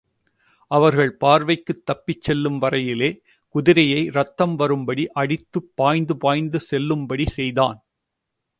அவர்கள் 0.71 1.11
பார்வைக்குத் 1.15 1.85
தப்பிச் 1.85 2.21
செல்லும் 2.21 2.61
வரையிலே, 2.61 3.09
குதிரையை 3.55 4.03
இரத்தம் 4.05 4.55
வரும்படி 4.55 5.07
அடித்துப் 5.13 5.71
பாய்ந்து 5.75 6.17
பாய்ந்து 6.17 6.59
செல்லும்படி 6.59 7.27
செய்தான். 7.29 7.79